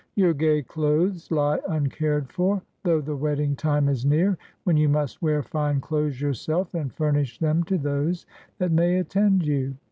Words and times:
Your 0.15 0.33
gay 0.33 0.63
clothes 0.63 1.29
lie 1.29 1.59
uncared 1.69 2.31
for, 2.31 2.63
though 2.83 3.01
the 3.01 3.15
wed 3.15 3.37
ding 3.37 3.55
time 3.55 3.87
is 3.87 4.03
near, 4.03 4.35
when 4.63 4.75
you 4.75 4.89
must 4.89 5.21
wear 5.21 5.43
fine 5.43 5.79
clothes 5.79 6.19
your 6.19 6.33
self 6.33 6.73
and 6.73 6.91
furnish 6.91 7.37
them 7.37 7.61
to 7.65 7.77
those 7.77 8.25
that 8.57 8.71
may 8.71 8.97
attend 8.97 9.45
you. 9.45 9.75